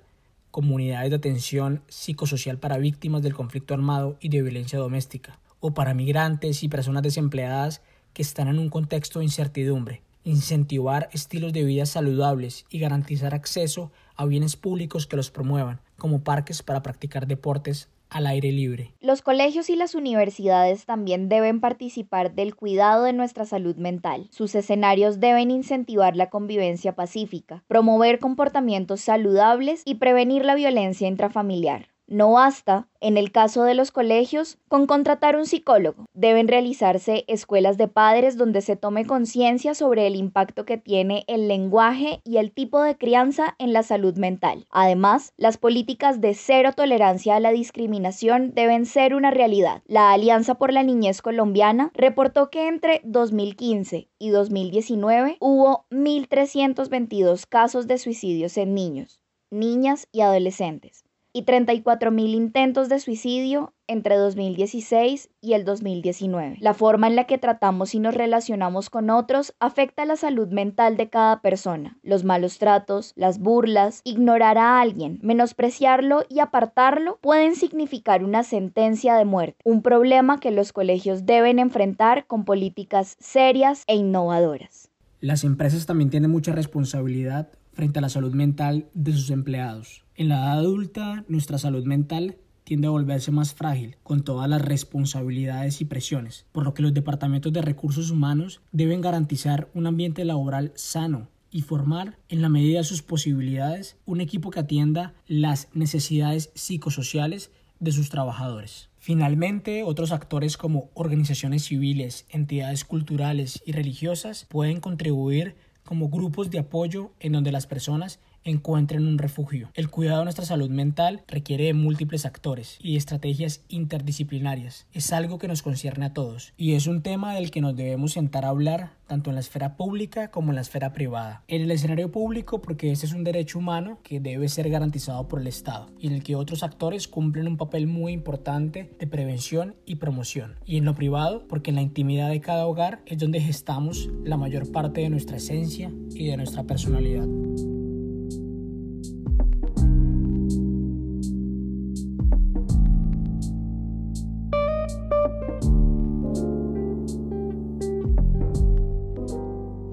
comunidades 0.52 1.10
de 1.10 1.16
atención 1.16 1.82
psicosocial 1.88 2.58
para 2.58 2.78
víctimas 2.78 3.22
del 3.22 3.34
conflicto 3.34 3.74
armado 3.74 4.16
y 4.20 4.28
de 4.28 4.42
violencia 4.42 4.78
doméstica, 4.78 5.40
o 5.58 5.74
para 5.74 5.92
migrantes 5.92 6.62
y 6.62 6.68
personas 6.68 7.02
desempleadas 7.02 7.82
que 8.18 8.22
están 8.22 8.48
en 8.48 8.58
un 8.58 8.68
contexto 8.68 9.20
de 9.20 9.26
incertidumbre, 9.26 10.02
incentivar 10.24 11.08
estilos 11.12 11.52
de 11.52 11.62
vida 11.62 11.86
saludables 11.86 12.66
y 12.68 12.80
garantizar 12.80 13.32
acceso 13.32 13.92
a 14.16 14.24
bienes 14.26 14.56
públicos 14.56 15.06
que 15.06 15.14
los 15.14 15.30
promuevan, 15.30 15.80
como 15.96 16.24
parques 16.24 16.64
para 16.64 16.82
practicar 16.82 17.28
deportes 17.28 17.88
al 18.10 18.26
aire 18.26 18.50
libre. 18.50 18.92
Los 19.00 19.22
colegios 19.22 19.70
y 19.70 19.76
las 19.76 19.94
universidades 19.94 20.84
también 20.84 21.28
deben 21.28 21.60
participar 21.60 22.34
del 22.34 22.56
cuidado 22.56 23.04
de 23.04 23.12
nuestra 23.12 23.44
salud 23.44 23.76
mental. 23.76 24.26
Sus 24.32 24.56
escenarios 24.56 25.20
deben 25.20 25.52
incentivar 25.52 26.16
la 26.16 26.28
convivencia 26.28 26.96
pacífica, 26.96 27.62
promover 27.68 28.18
comportamientos 28.18 29.00
saludables 29.00 29.82
y 29.84 29.94
prevenir 29.94 30.44
la 30.44 30.56
violencia 30.56 31.06
intrafamiliar. 31.06 31.90
No 32.10 32.32
basta, 32.32 32.88
en 33.02 33.18
el 33.18 33.32
caso 33.32 33.64
de 33.64 33.74
los 33.74 33.90
colegios, 33.90 34.56
con 34.68 34.86
contratar 34.86 35.36
un 35.36 35.44
psicólogo. 35.44 36.06
Deben 36.14 36.48
realizarse 36.48 37.26
escuelas 37.28 37.76
de 37.76 37.86
padres 37.86 38.38
donde 38.38 38.62
se 38.62 38.76
tome 38.76 39.04
conciencia 39.04 39.74
sobre 39.74 40.06
el 40.06 40.16
impacto 40.16 40.64
que 40.64 40.78
tiene 40.78 41.24
el 41.26 41.48
lenguaje 41.48 42.22
y 42.24 42.38
el 42.38 42.50
tipo 42.50 42.80
de 42.80 42.96
crianza 42.96 43.56
en 43.58 43.74
la 43.74 43.82
salud 43.82 44.16
mental. 44.16 44.64
Además, 44.70 45.34
las 45.36 45.58
políticas 45.58 46.22
de 46.22 46.32
cero 46.32 46.70
tolerancia 46.74 47.36
a 47.36 47.40
la 47.40 47.50
discriminación 47.50 48.54
deben 48.54 48.86
ser 48.86 49.14
una 49.14 49.30
realidad. 49.30 49.82
La 49.86 50.12
Alianza 50.12 50.54
por 50.54 50.72
la 50.72 50.84
Niñez 50.84 51.20
Colombiana 51.20 51.90
reportó 51.92 52.48
que 52.48 52.68
entre 52.68 53.02
2015 53.04 54.08
y 54.18 54.30
2019 54.30 55.36
hubo 55.40 55.84
1.322 55.90 57.46
casos 57.46 57.86
de 57.86 57.98
suicidios 57.98 58.56
en 58.56 58.72
niños, 58.72 59.20
niñas 59.50 60.08
y 60.10 60.22
adolescentes 60.22 61.04
y 61.32 61.44
34.000 61.44 62.34
intentos 62.34 62.88
de 62.88 62.98
suicidio 63.00 63.74
entre 63.86 64.16
2016 64.16 65.30
y 65.40 65.54
el 65.54 65.64
2019. 65.64 66.56
La 66.60 66.74
forma 66.74 67.06
en 67.06 67.16
la 67.16 67.24
que 67.24 67.38
tratamos 67.38 67.94
y 67.94 68.00
nos 68.00 68.14
relacionamos 68.14 68.90
con 68.90 69.10
otros 69.10 69.54
afecta 69.60 70.04
la 70.04 70.16
salud 70.16 70.48
mental 70.48 70.96
de 70.96 71.08
cada 71.08 71.40
persona. 71.40 71.98
Los 72.02 72.24
malos 72.24 72.58
tratos, 72.58 73.12
las 73.16 73.38
burlas, 73.38 74.02
ignorar 74.04 74.58
a 74.58 74.80
alguien, 74.80 75.18
menospreciarlo 75.22 76.24
y 76.28 76.40
apartarlo 76.40 77.18
pueden 77.20 77.54
significar 77.54 78.24
una 78.24 78.42
sentencia 78.42 79.16
de 79.16 79.24
muerte, 79.24 79.58
un 79.64 79.82
problema 79.82 80.40
que 80.40 80.50
los 80.50 80.72
colegios 80.72 81.26
deben 81.26 81.58
enfrentar 81.58 82.26
con 82.26 82.44
políticas 82.44 83.16
serias 83.18 83.84
e 83.86 83.96
innovadoras. 83.96 84.90
Las 85.20 85.42
empresas 85.42 85.86
también 85.86 86.10
tienen 86.10 86.30
mucha 86.30 86.52
responsabilidad 86.52 87.48
frente 87.78 88.00
a 88.00 88.02
la 88.02 88.08
salud 88.08 88.34
mental 88.34 88.88
de 88.92 89.12
sus 89.12 89.30
empleados. 89.30 90.02
En 90.16 90.28
la 90.28 90.38
edad 90.38 90.58
adulta, 90.58 91.24
nuestra 91.28 91.58
salud 91.58 91.84
mental 91.84 92.36
tiende 92.64 92.88
a 92.88 92.90
volverse 92.90 93.30
más 93.30 93.54
frágil, 93.54 93.94
con 94.02 94.24
todas 94.24 94.50
las 94.50 94.62
responsabilidades 94.62 95.80
y 95.80 95.84
presiones, 95.84 96.44
por 96.50 96.64
lo 96.64 96.74
que 96.74 96.82
los 96.82 96.92
departamentos 96.92 97.52
de 97.52 97.62
recursos 97.62 98.10
humanos 98.10 98.62
deben 98.72 99.00
garantizar 99.00 99.70
un 99.74 99.86
ambiente 99.86 100.24
laboral 100.24 100.72
sano 100.74 101.28
y 101.52 101.62
formar, 101.62 102.18
en 102.28 102.42
la 102.42 102.48
medida 102.48 102.78
de 102.78 102.84
sus 102.84 103.02
posibilidades, 103.02 103.96
un 104.06 104.20
equipo 104.20 104.50
que 104.50 104.58
atienda 104.58 105.14
las 105.28 105.68
necesidades 105.72 106.50
psicosociales 106.56 107.52
de 107.78 107.92
sus 107.92 108.10
trabajadores. 108.10 108.90
Finalmente, 108.98 109.84
otros 109.84 110.10
actores 110.10 110.56
como 110.56 110.90
organizaciones 110.94 111.62
civiles, 111.62 112.26
entidades 112.28 112.84
culturales 112.84 113.62
y 113.64 113.70
religiosas 113.70 114.46
pueden 114.50 114.80
contribuir 114.80 115.54
como 115.88 116.10
grupos 116.10 116.50
de 116.50 116.58
apoyo 116.58 117.12
en 117.18 117.32
donde 117.32 117.50
las 117.50 117.66
personas 117.66 118.20
encuentren 118.50 119.06
un 119.06 119.18
refugio. 119.18 119.70
El 119.74 119.90
cuidado 119.90 120.18
de 120.18 120.24
nuestra 120.24 120.44
salud 120.44 120.70
mental 120.70 121.22
requiere 121.28 121.64
de 121.64 121.74
múltiples 121.74 122.26
actores 122.26 122.78
y 122.80 122.96
estrategias 122.96 123.62
interdisciplinarias. 123.68 124.86
Es 124.92 125.12
algo 125.12 125.38
que 125.38 125.48
nos 125.48 125.62
concierne 125.62 126.06
a 126.06 126.12
todos 126.12 126.52
y 126.56 126.74
es 126.74 126.86
un 126.86 127.02
tema 127.02 127.34
del 127.34 127.50
que 127.50 127.60
nos 127.60 127.76
debemos 127.76 128.12
sentar 128.12 128.44
a 128.44 128.48
hablar 128.48 128.98
tanto 129.08 129.30
en 129.30 129.34
la 129.34 129.40
esfera 129.40 129.76
pública 129.76 130.30
como 130.30 130.50
en 130.50 130.56
la 130.56 130.60
esfera 130.60 130.92
privada. 130.92 131.42
En 131.48 131.62
el 131.62 131.70
escenario 131.70 132.12
público 132.12 132.60
porque 132.60 132.92
este 132.92 133.06
es 133.06 133.12
un 133.12 133.24
derecho 133.24 133.58
humano 133.58 133.98
que 134.02 134.20
debe 134.20 134.48
ser 134.48 134.68
garantizado 134.70 135.26
por 135.26 135.40
el 135.40 135.46
Estado 135.46 135.90
y 135.98 136.06
en 136.06 136.12
el 136.12 136.22
que 136.22 136.36
otros 136.36 136.62
actores 136.62 137.08
cumplen 137.08 137.48
un 137.48 137.56
papel 137.56 137.86
muy 137.86 138.12
importante 138.12 138.90
de 138.98 139.06
prevención 139.06 139.76
y 139.86 139.96
promoción. 139.96 140.56
Y 140.64 140.76
en 140.76 140.84
lo 140.84 140.94
privado 140.94 141.46
porque 141.48 141.70
en 141.70 141.76
la 141.76 141.82
intimidad 141.82 142.28
de 142.28 142.40
cada 142.40 142.66
hogar 142.66 143.02
es 143.06 143.18
donde 143.18 143.40
gestamos 143.40 144.10
la 144.24 144.36
mayor 144.36 144.70
parte 144.70 145.00
de 145.00 145.10
nuestra 145.10 145.38
esencia 145.38 145.90
y 146.10 146.26
de 146.26 146.36
nuestra 146.36 146.64
personalidad. 146.64 147.26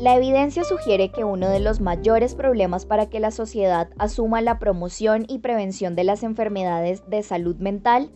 La 0.06 0.16
evidencia 0.16 0.64
sugiere 0.64 1.10
que 1.10 1.24
uno 1.24 1.50
de 1.50 1.60
los 1.60 1.82
mayores 1.82 2.36
problemas 2.36 2.86
para 2.86 3.10
que 3.10 3.20
la 3.20 3.32
sociedad 3.32 3.90
asuma 3.98 4.40
la 4.40 4.60
promoción 4.60 5.26
y 5.28 5.40
prevención 5.40 5.96
de 5.96 6.04
las 6.04 6.22
enfermedades 6.22 7.10
de 7.10 7.24
salud 7.24 7.56
mental 7.56 8.12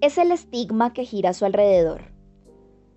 es 0.00 0.16
el 0.16 0.32
estigma 0.32 0.94
que 0.94 1.04
gira 1.04 1.28
a 1.28 1.34
su 1.34 1.44
alrededor. 1.44 2.14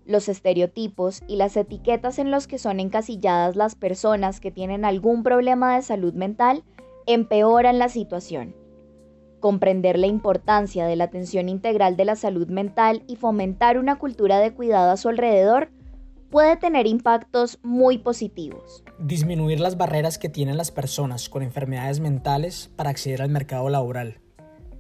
Los 0.06 0.30
estereotipos 0.30 1.24
y 1.27 1.36
las 1.36 1.58
etiquetas 1.58 2.20
en 2.20 2.32
los 2.32 2.48
que 2.48 2.58
son 2.58 2.80
encasilladas 2.80 3.58
las 3.58 3.75
personas 3.75 4.39
que 4.39 4.50
tienen 4.50 4.86
algún 4.86 5.24
problema 5.24 5.75
de 5.75 5.82
salud 5.82 6.13
mental 6.13 6.63
empeoran 7.06 7.80
la 7.80 7.89
situación. 7.89 8.56
Comprender 9.42 10.00
la 10.00 10.08
importancia 10.08 10.86
de 10.86 10.96
la 10.96 11.04
atención 11.04 11.50
integral 11.50 11.98
de 11.98 12.06
la 12.06 12.16
salud 12.16 12.48
mental 12.48 13.04
y 13.08 13.18
fomentar 13.18 13.77
una 13.77 14.00
cultura 14.00 14.39
de 14.39 14.54
cuidado 14.54 14.92
a 14.92 14.96
su 14.96 15.10
alrededor 15.10 15.68
puede 16.29 16.57
tener 16.57 16.88
impactos 16.88 17.60
muy 17.63 17.98
positivos. 17.98 18.84
Disminuir 19.00 19.60
las 19.60 19.77
barreras 19.77 20.17
que 20.17 20.29
tienen 20.29 20.57
las 20.57 20.72
personas 20.72 21.29
con 21.29 21.43
enfermedades 21.43 22.00
mentales 22.00 22.69
para 22.75 22.89
acceder 22.89 23.22
al 23.22 23.29
mercado 23.29 23.69
laboral. 23.69 24.19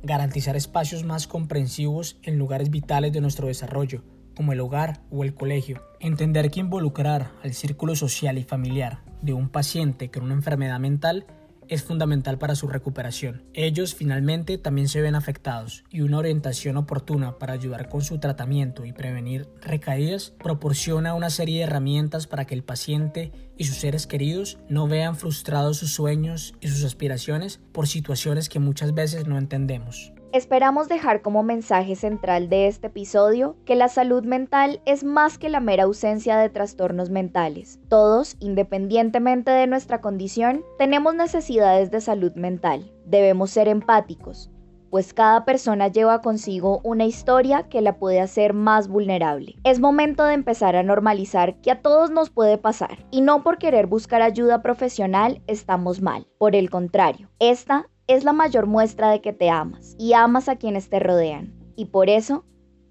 Garantizar 0.03 0.55
espacios 0.55 1.03
más 1.03 1.27
comprensivos 1.27 2.19
en 2.23 2.37
lugares 2.37 2.69
vitales 2.69 3.13
de 3.13 3.21
nuestro 3.21 3.47
desarrollo, 3.47 4.03
como 4.35 4.53
el 4.53 4.59
hogar 4.59 5.01
o 5.09 5.23
el 5.23 5.33
colegio. 5.33 5.81
Entender 5.99 6.51
que 6.51 6.59
involucrar 6.59 7.31
al 7.43 7.53
círculo 7.53 7.95
social 7.95 8.37
y 8.37 8.43
familiar 8.43 9.03
de 9.21 9.33
un 9.33 9.49
paciente 9.49 10.11
con 10.11 10.23
una 10.23 10.33
enfermedad 10.33 10.79
mental 10.79 11.25
es 11.69 11.83
fundamental 11.83 12.37
para 12.37 12.55
su 12.55 12.67
recuperación. 12.67 13.43
Ellos 13.53 13.95
finalmente 13.95 14.57
también 14.57 14.87
se 14.87 15.01
ven 15.01 15.15
afectados 15.15 15.83
y 15.89 16.01
una 16.01 16.17
orientación 16.17 16.77
oportuna 16.77 17.37
para 17.37 17.53
ayudar 17.53 17.89
con 17.89 18.01
su 18.01 18.19
tratamiento 18.19 18.85
y 18.85 18.93
prevenir 18.93 19.47
recaídas 19.61 20.33
proporciona 20.37 21.13
una 21.13 21.29
serie 21.29 21.59
de 21.59 21.63
herramientas 21.63 22.27
para 22.27 22.45
que 22.45 22.55
el 22.55 22.63
paciente 22.63 23.31
y 23.57 23.65
sus 23.65 23.77
seres 23.77 24.07
queridos 24.07 24.57
no 24.69 24.87
vean 24.87 25.15
frustrados 25.15 25.77
sus 25.77 25.91
sueños 25.91 26.53
y 26.61 26.67
sus 26.67 26.83
aspiraciones 26.83 27.59
por 27.71 27.87
situaciones 27.87 28.49
que 28.49 28.59
muchas 28.59 28.93
veces 28.93 29.27
no 29.27 29.37
entendemos. 29.37 30.13
Esperamos 30.37 30.87
dejar 30.87 31.23
como 31.23 31.41
mensaje 31.41 31.95
central 31.95 32.47
de 32.47 32.67
este 32.67 32.87
episodio 32.87 33.55
que 33.65 33.75
la 33.75 33.87
salud 33.87 34.23
mental 34.23 34.81
es 34.85 35.03
más 35.03 35.39
que 35.39 35.49
la 35.49 35.59
mera 35.59 35.85
ausencia 35.85 36.37
de 36.37 36.47
trastornos 36.49 37.09
mentales. 37.09 37.79
Todos, 37.89 38.37
independientemente 38.39 39.49
de 39.49 39.65
nuestra 39.65 39.99
condición, 39.99 40.63
tenemos 40.77 41.15
necesidades 41.15 41.89
de 41.89 42.01
salud 42.01 42.33
mental. 42.35 42.91
Debemos 43.07 43.49
ser 43.49 43.67
empáticos, 43.67 44.51
pues 44.91 45.11
cada 45.11 45.43
persona 45.43 45.87
lleva 45.87 46.21
consigo 46.21 46.81
una 46.83 47.05
historia 47.05 47.63
que 47.63 47.81
la 47.81 47.97
puede 47.97 48.21
hacer 48.21 48.53
más 48.53 48.87
vulnerable. 48.87 49.55
Es 49.63 49.79
momento 49.79 50.23
de 50.23 50.35
empezar 50.35 50.75
a 50.75 50.83
normalizar 50.83 51.59
que 51.61 51.71
a 51.71 51.81
todos 51.81 52.11
nos 52.11 52.29
puede 52.29 52.59
pasar, 52.59 53.07
y 53.09 53.21
no 53.21 53.41
por 53.41 53.57
querer 53.57 53.87
buscar 53.87 54.21
ayuda 54.21 54.61
profesional 54.61 55.41
estamos 55.47 55.99
mal. 56.03 56.27
Por 56.37 56.55
el 56.55 56.69
contrario, 56.69 57.27
esta 57.39 57.87
es 58.07 58.23
la 58.23 58.33
mayor 58.33 58.65
muestra 58.65 59.11
de 59.11 59.21
que 59.21 59.33
te 59.33 59.49
amas 59.49 59.95
y 59.99 60.13
amas 60.13 60.49
a 60.49 60.55
quienes 60.55 60.89
te 60.89 60.99
rodean 60.99 61.53
y 61.75 61.85
por 61.85 62.09
eso 62.09 62.43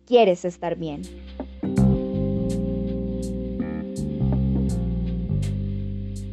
quieres 0.05 0.45
estar 0.45 0.77
bien. 0.77 1.03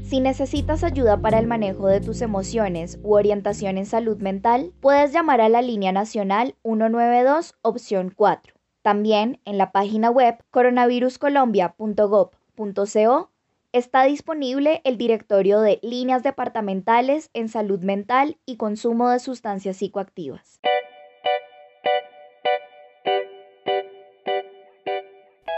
Si 0.04 0.20
necesitas 0.20 0.84
ayuda 0.84 1.18
para 1.18 1.40
el 1.40 1.48
manejo 1.48 1.88
de 1.88 2.00
tus 2.00 2.22
emociones 2.22 3.00
u 3.02 3.16
orientación 3.16 3.80
en 3.80 3.88
salud 3.88 4.18
mental, 4.18 4.72
puedes 4.80 5.12
llamar 5.12 5.42
a 5.42 5.50
la 5.50 5.64
línea 5.64 5.92
nacional 5.92 6.54
192 6.64 7.56
opción 7.64 8.14
4. 8.16 8.54
También 8.84 9.42
en 9.46 9.58
la 9.58 9.72
página 9.72 10.12
web 10.12 10.38
coronaviruscolombia.gov.co 10.52 13.33
Está 13.74 14.04
disponible 14.04 14.82
el 14.84 15.00
directorio 15.00 15.60
de 15.60 15.80
líneas 15.82 16.22
departamentales 16.22 17.32
en 17.34 17.50
salud 17.50 17.80
mental 17.80 18.38
y 18.46 18.58
consumo 18.58 19.10
de 19.10 19.18
sustancias 19.18 19.78
psicoactivas. 19.78 20.60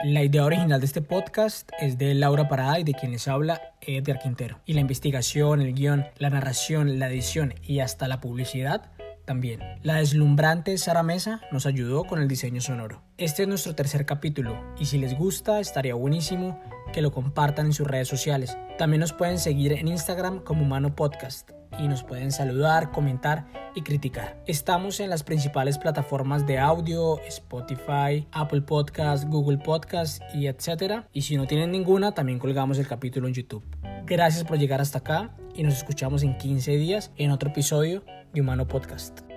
La 0.05 0.23
idea 0.23 0.45
original 0.45 0.79
de 0.79 0.85
este 0.85 1.01
podcast 1.01 1.69
es 1.77 1.97
de 1.97 2.13
Laura 2.13 2.47
Parada 2.47 2.79
y 2.79 2.85
de 2.85 2.93
quien 2.93 3.11
les 3.11 3.27
habla 3.27 3.59
Edgar 3.81 4.19
Quintero. 4.19 4.61
Y 4.65 4.75
la 4.75 4.79
investigación, 4.79 5.59
el 5.59 5.73
guion, 5.73 6.05
la 6.17 6.29
narración, 6.29 6.99
la 6.99 7.09
edición 7.09 7.53
y 7.63 7.81
hasta 7.81 8.07
la 8.07 8.21
publicidad 8.21 8.93
también. 9.25 9.59
La 9.83 9.95
deslumbrante 9.95 10.77
Sara 10.77 11.03
Mesa 11.03 11.41
nos 11.51 11.65
ayudó 11.65 12.05
con 12.05 12.21
el 12.21 12.29
diseño 12.29 12.61
sonoro. 12.61 13.01
Este 13.17 13.41
es 13.41 13.49
nuestro 13.49 13.75
tercer 13.75 14.05
capítulo 14.05 14.63
y 14.79 14.85
si 14.85 14.99
les 14.99 15.17
gusta 15.17 15.59
estaría 15.59 15.95
buenísimo 15.95 16.61
que 16.95 17.01
lo 17.01 17.11
compartan 17.11 17.65
en 17.65 17.73
sus 17.73 17.85
redes 17.85 18.07
sociales. 18.07 18.57
También 18.77 19.01
nos 19.01 19.11
pueden 19.11 19.37
seguir 19.37 19.73
en 19.73 19.89
Instagram 19.89 20.39
como 20.39 20.63
Mano 20.63 20.95
Podcast 20.95 21.51
y 21.77 21.89
nos 21.89 22.03
pueden 22.03 22.31
saludar, 22.31 22.93
comentar 22.93 23.47
y 23.75 23.81
criticar. 23.81 24.41
Estamos 24.47 25.01
en 25.01 25.09
las 25.09 25.21
principales 25.21 25.77
plataformas 25.77 26.47
de 26.47 26.57
audio, 26.57 27.19
Spotify, 27.27 28.25
Apple 28.31 28.61
Podcast, 28.61 29.25
Google 29.25 29.57
Podcast 29.57 30.23
y 30.33 30.47
etcétera. 30.47 31.09
Y 31.11 31.23
si 31.23 31.35
no 31.35 31.47
tienen 31.47 31.73
ninguna, 31.73 32.13
también 32.13 32.39
colgamos 32.39 32.79
el 32.79 32.87
capítulo 32.87 33.27
en 33.27 33.33
YouTube. 33.33 33.65
Gracias 34.05 34.45
por 34.45 34.57
llegar 34.57 34.79
hasta 34.79 34.99
acá 34.99 35.35
y 35.53 35.63
nos 35.63 35.73
escuchamos 35.73 36.23
en 36.23 36.37
15 36.37 36.77
días 36.77 37.11
en 37.17 37.31
otro 37.31 37.49
episodio 37.49 38.05
de 38.33 38.39
Humano 38.39 38.69
Podcast. 38.69 39.34